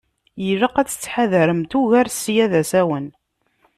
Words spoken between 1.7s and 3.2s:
ugar, ssya d asawen.